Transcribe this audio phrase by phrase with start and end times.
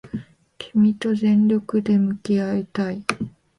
[0.57, 3.05] 君と全力で向き合いたい